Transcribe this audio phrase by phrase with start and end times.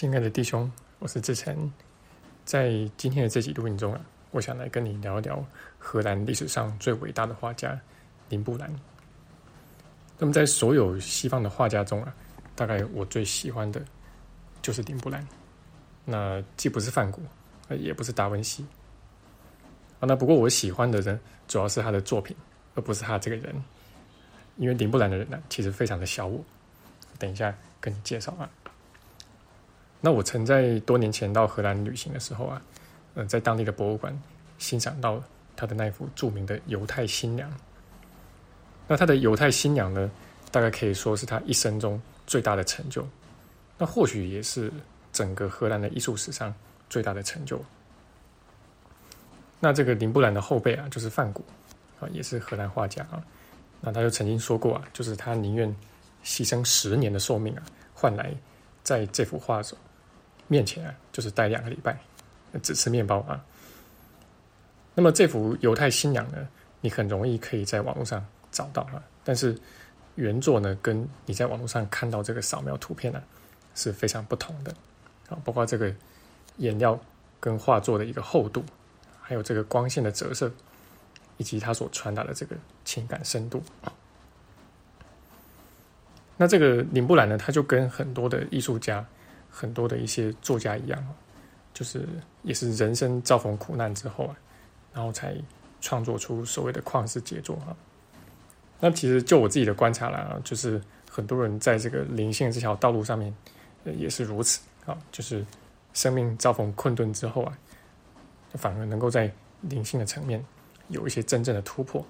[0.00, 1.70] 亲爱的弟兄，我是志成。
[2.46, 5.44] 在今天的这集录音中啊，我想来跟你聊一聊
[5.78, 7.78] 荷兰历史上最伟大的画家
[8.30, 8.74] 林布兰。
[10.16, 12.14] 那么，在所有西方的画家中啊，
[12.56, 13.84] 大概我最喜欢的
[14.62, 15.22] 就是林布兰。
[16.06, 17.20] 那既不是梵谷，
[17.68, 18.64] 也不是达文西。
[19.98, 22.34] 啊，那不过我喜欢的人主要是他的作品，
[22.74, 23.54] 而不是他这个人。
[24.56, 26.42] 因为林布兰的人呢，其实非常的小我。
[27.18, 28.48] 等一下跟你介绍啊。
[30.00, 32.62] 那我曾在多年前到荷兰旅行的时候啊，
[33.14, 34.18] 呃，在当地的博物馆
[34.58, 35.22] 欣赏到
[35.54, 37.52] 他的那幅著名的犹太新娘。
[38.88, 40.10] 那他的犹太新娘呢，
[40.50, 43.06] 大概可以说是他一生中最大的成就。
[43.76, 44.72] 那或许也是
[45.12, 46.54] 整个荷兰的艺术史上
[46.88, 47.62] 最大的成就。
[49.60, 51.44] 那这个林布兰的后辈啊，就是范古
[52.00, 53.22] 啊，也是荷兰画家啊。
[53.82, 55.68] 那他就曾经说过啊，就是他宁愿
[56.24, 57.62] 牺牲十年的寿命啊，
[57.94, 58.34] 换来
[58.82, 59.76] 在这幅画中。
[60.50, 61.96] 面前啊，就是待两个礼拜，
[62.60, 63.40] 只吃面包啊。
[64.96, 66.48] 那么这幅犹太新娘呢，
[66.80, 69.00] 你很容易可以在网络上找到啊。
[69.22, 69.56] 但是
[70.16, 73.22] 原作呢，跟你在网络上看到这个扫描图片呢，
[73.76, 74.74] 是非常不同的
[75.28, 75.38] 啊。
[75.44, 75.94] 包括这个
[76.56, 76.98] 颜料
[77.38, 78.64] 跟画作的一个厚度，
[79.22, 80.50] 还有这个光线的折射，
[81.36, 83.62] 以及它所传达的这个情感深度。
[86.36, 89.06] 那这个林布兰呢，他就跟很多的艺术家。
[89.50, 91.04] 很多的一些作家一样，
[91.74, 92.08] 就是
[92.42, 94.36] 也是人生遭逢苦难之后啊，
[94.94, 95.36] 然后才
[95.80, 97.76] 创作出所谓的旷世杰作啊。
[98.78, 103.34] 那其实就我自己的观察啦，就是很多人在这个灵性这条道路上面，
[103.84, 104.96] 也是如此啊。
[105.12, 105.44] 就是
[105.92, 107.58] 生命遭逢困顿之后啊，
[108.54, 109.30] 反而能够在
[109.62, 110.42] 灵性的层面
[110.88, 112.04] 有一些真正的突破，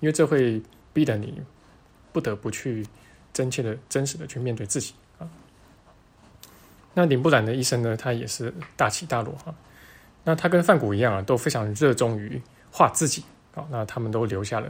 [0.00, 0.62] 因为这会
[0.92, 1.42] 逼得你
[2.12, 2.86] 不得不去
[3.32, 4.94] 真切的、真实的去面对自己。
[6.92, 9.54] 那林布兰的一生呢，他也是大起大落哈。
[10.24, 13.24] 那他跟范谷一样啊，都非常热衷于画自己
[13.54, 13.64] 啊。
[13.70, 14.68] 那他们都留下了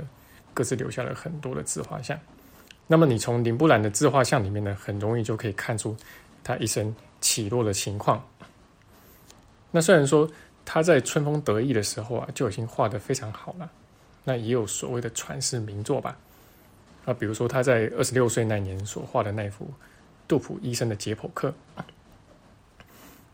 [0.54, 2.18] 各自留下了很多的自画像。
[2.86, 5.96] 那么你从林布兰的自画像里面呢，很容易就可以看出
[6.44, 8.22] 他一生起落的情况。
[9.70, 10.28] 那虽然说
[10.64, 13.70] 他在春风得意的时候啊，就已经画得非常好了，
[14.24, 16.16] 那也有所谓的传世名作吧。
[17.06, 19.68] 啊，比如说他在二十六岁那年所画的那幅
[20.28, 21.52] 杜普医生的解剖课。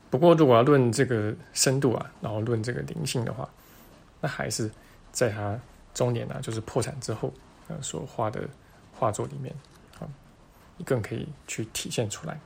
[0.08, 3.48] 不过，如果要论这个深度啊，然后论这个灵性的话，
[4.20, 4.70] 那还是
[5.12, 5.58] 在他
[5.94, 7.32] 中年啊，就是破产之后，
[7.68, 8.48] 呃，所画的
[8.92, 9.52] 画作里面
[9.98, 10.06] 啊，
[10.84, 12.38] 更可以去体现出来。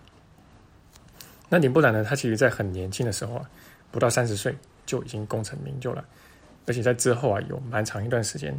[1.48, 3.50] 那林布朗呢，他其实在很年轻的时候啊，
[3.90, 4.56] 不到三十岁
[4.86, 6.04] 就已经功成名就了，
[6.66, 8.58] 而且在之后啊，有蛮长一段时间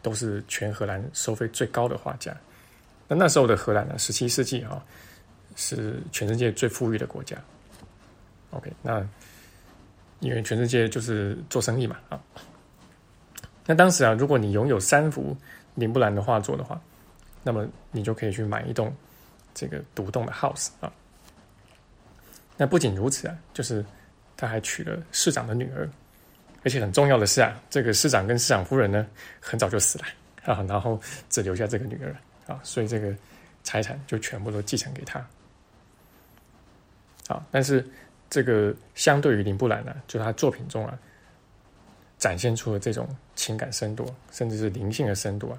[0.00, 2.34] 都是全荷兰收费最高的画家。
[3.08, 4.84] 那那时候的荷兰呢，十七世纪啊，
[5.56, 7.36] 是全世界最富裕的国家。
[8.50, 9.06] OK，那
[10.20, 12.18] 因为全世界就是做生意嘛啊。
[13.66, 15.36] 那当时啊，如果你拥有三幅
[15.74, 16.80] 林布兰的画作的话，
[17.42, 18.90] 那么你就可以去买一栋
[19.52, 20.90] 这个独栋的 house 啊。
[22.56, 23.84] 那不仅如此啊，就是
[24.34, 25.86] 他还娶了市长的女儿，
[26.64, 29.06] 而且很重要的是啊，这个市长跟市长夫人呢
[29.40, 30.04] 很早就死了
[30.46, 30.98] 啊，然后
[31.28, 32.16] 只留下这个女儿
[32.46, 33.14] 啊，所以这个
[33.62, 35.24] 财产就全部都继承给他。
[37.28, 37.86] 好，但是。
[38.30, 40.98] 这个相对于林布兰呢，就他作品中啊，
[42.18, 45.58] 展现出了这种情感深度，甚至是灵性的深度啊，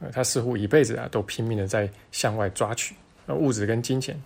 [0.00, 2.94] 呃，他似乎一辈子啊都拼命的在向外抓取
[3.26, 4.20] 呃物质跟金钱，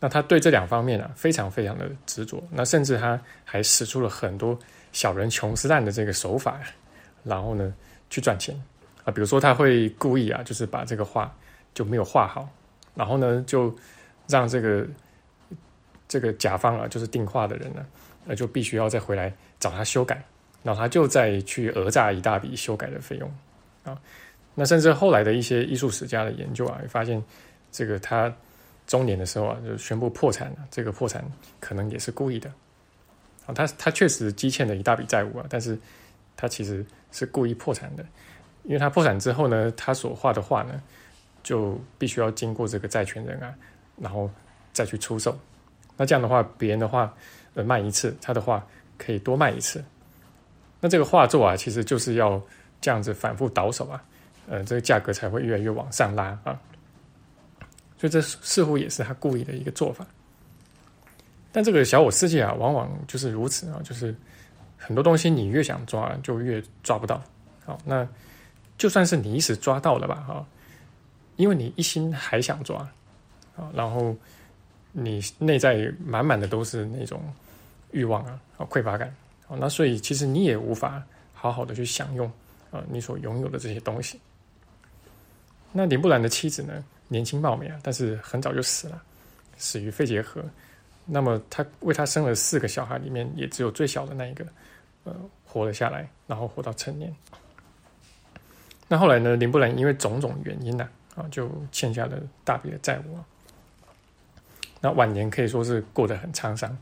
[0.00, 4.58] 那他对这两方面啊非常非常的执着，那甚至他还使出了很多
[4.90, 6.60] 小人穷斯烂的这个手法，
[7.22, 7.72] 然后呢
[8.10, 8.60] 去赚钱
[9.04, 11.32] 啊，比如说他会故意啊，就是把这个画
[11.74, 12.48] 就没有画好，
[12.96, 13.72] 然后呢就
[14.26, 14.84] 让这个。
[16.14, 17.84] 这个甲方啊，就是定画的人呢，
[18.24, 20.24] 那就必须要再回来找他修改，
[20.62, 23.28] 然后他就再去讹诈一大笔修改的费用
[23.82, 24.00] 啊。
[24.54, 27.20] 那甚至后来的一些艺术史家的研究啊，发现
[27.72, 28.32] 这个他
[28.86, 30.58] 中年的时候啊，就宣布破产了。
[30.70, 31.24] 这个破产
[31.58, 32.48] 可能也是故意的
[33.44, 33.52] 啊。
[33.52, 35.76] 他他确实积欠了一大笔债务啊，但是
[36.36, 38.06] 他其实是故意破产的，
[38.62, 40.80] 因为他破产之后呢，他所画的画呢，
[41.42, 43.52] 就必须要经过这个债权人啊，
[43.96, 44.30] 然后
[44.72, 45.36] 再去出售。
[45.96, 47.14] 那这样的话，别人的话，
[47.54, 48.66] 呃，卖一次，他的话
[48.98, 49.84] 可以多卖一次。
[50.80, 52.42] 那这个画作啊，其实就是要
[52.80, 54.02] 这样子反复倒手啊，
[54.48, 56.58] 呃，这个价格才会越来越往上拉啊。
[57.96, 60.04] 所以这似乎也是他故意的一个做法。
[61.52, 64.12] 但这个小我世界啊，往往就是如此啊，就是
[64.76, 67.22] 很多东西你越想抓，就越抓不到。
[67.64, 68.06] 好，那
[68.76, 70.44] 就算是你一时抓到了吧，哈，
[71.36, 72.78] 因为你一心还想抓，
[73.56, 74.16] 啊，然后。
[74.96, 77.20] 你内在满满的都是那种
[77.90, 79.12] 欲望啊，啊匮乏感，
[79.48, 81.02] 啊，那所以其实你也无法
[81.34, 82.30] 好好的去享用
[82.70, 84.20] 啊你所拥有的这些东西。
[85.72, 89.02] 那林布兰的妻子呢，年轻貌美啊，但是很早就死了，
[89.56, 90.40] 死于肺结核。
[91.04, 94.46] 那么他为他生了四个小孩，里面也只有最小的那一个，
[95.02, 95.12] 呃，
[95.44, 97.12] 活了下来，然后活到成年。
[98.86, 103.24] 那后来呢，林布兰因为种种原因呢，啊，就欠下了大笔的债务啊。
[104.84, 106.78] 那晚年可以说是过得很沧桑。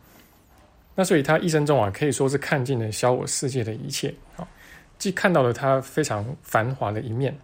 [0.94, 4.46] 那所以他一生中啊，可以说是看尽了小我世界的一切啊，
[4.98, 7.38] 既看到了他非常繁华的一面，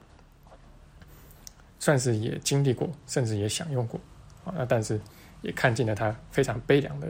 [1.78, 3.99] 算是也经历过，甚至也享用过
[4.44, 4.52] 啊。
[4.56, 5.00] 那但是。
[5.40, 7.06] 也看尽了他非常悲凉的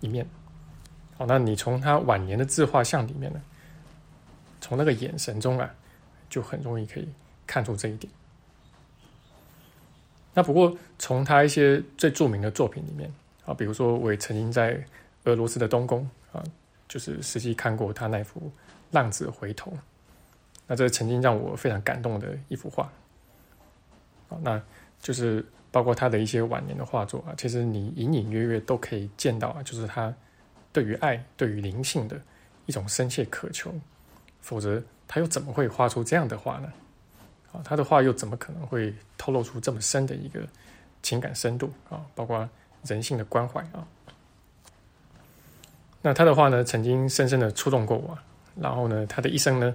[0.00, 0.26] 一面。
[1.18, 3.42] 好，那你从他晚年的自画像里面呢，
[4.58, 5.70] 从那个眼神中啊，
[6.30, 7.06] 就很容易可以
[7.46, 8.10] 看出这一点。
[10.34, 13.12] 那不过从他一些最著名的作品里面
[13.44, 14.82] 啊，比如说我也曾经在
[15.24, 16.42] 俄罗斯的东宫啊，
[16.88, 18.40] 就是实际看过他那幅
[18.90, 19.70] 《浪子回头》，
[20.66, 22.84] 那这曾经让我非常感动的一幅画。
[24.28, 24.62] 啊，那
[25.00, 25.44] 就是。
[25.72, 30.14] 包括他的一些晚年的画作啊，其实你隐隐约约都可以见到啊，就是他
[30.70, 32.20] 对于爱、对于灵性的
[32.66, 33.72] 一种深切渴求，
[34.42, 36.70] 否则他又怎么会画出这样的画呢？
[37.52, 40.40] 啊，他的话又怎么可能会透露出这么深的一个
[41.02, 42.04] 情感深度啊？
[42.14, 42.48] 包括
[42.84, 43.86] 人性的关怀啊？
[46.00, 48.18] 那他的话呢，曾经深深的触动过我，
[48.56, 49.72] 然后呢，他的一生呢，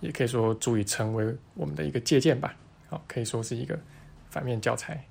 [0.00, 2.54] 也可以说足以成为我们的一个借鉴吧，
[2.88, 3.78] 好，可以说是一个
[4.30, 5.04] 反面教材。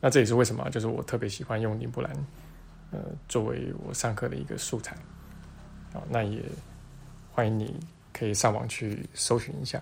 [0.00, 2.10] 那这也是为什么，就是我特别喜欢用林布兰，
[2.90, 2.98] 呃，
[3.28, 4.96] 作为我上课的一个素材。
[5.92, 6.42] 好，那也
[7.30, 7.78] 欢迎你
[8.12, 9.80] 可以上网去搜寻一下，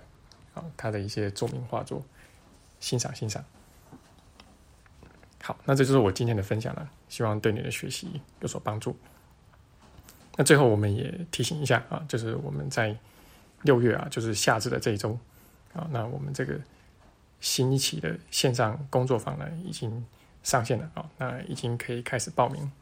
[0.59, 2.03] 啊，他的一些著名画作，
[2.81, 3.45] 欣赏欣赏。
[5.43, 8.97] 好，那这就是我今天的分享了，希望对你的学习有所帮助。
[10.37, 12.97] 那最后我们也提醒一下啊，就是我们在
[13.63, 15.19] 六月啊，就是夏至的这一周，
[15.73, 16.59] 啊，那我们这个。
[17.41, 20.05] 新一期的线上工作坊呢，已经
[20.43, 22.73] 上线了啊，那已经可以开始报名。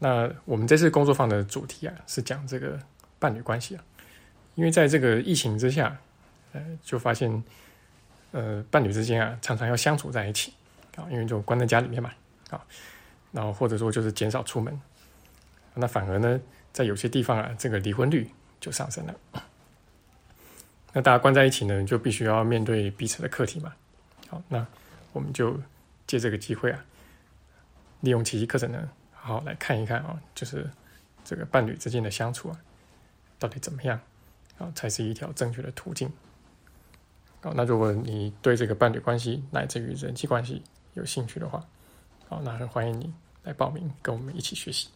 [0.00, 2.78] 那我们这次工作坊的主题啊，是讲这个
[3.18, 3.82] 伴侣关系啊，
[4.54, 5.96] 因为在这个疫情之下，
[6.52, 7.42] 呃，就发现，
[8.32, 10.52] 呃，伴侣之间啊，常常要相处在一起
[10.96, 12.12] 啊，因为就关在家里面嘛
[12.50, 12.64] 啊，
[13.32, 14.80] 然后或者说就是减少出门，
[15.74, 16.40] 那反而呢，
[16.72, 18.30] 在有些地方啊，这个离婚率
[18.60, 19.14] 就上升了。
[20.92, 23.74] 那大家关在一起呢，就必须要面对彼此的课题嘛。
[24.28, 24.64] 好，那
[25.12, 25.60] 我们就
[26.06, 26.84] 借这个机会啊，
[28.02, 30.70] 利用奇迹课程呢，好好来看一看啊，就是
[31.24, 32.60] 这个伴侣之间的相处啊，
[33.40, 34.00] 到底怎么样
[34.58, 36.10] 啊，才是一条正确的途径。
[37.40, 40.62] 好，那如果你对这个伴侣关系乃至于人际关系
[40.94, 41.58] 有兴趣的话，
[42.28, 43.12] 啊，那很欢迎你
[43.42, 44.88] 来报名，跟我们一起学习。